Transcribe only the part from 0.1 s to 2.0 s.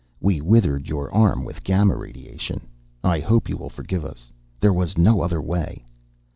We withered your arm with gamma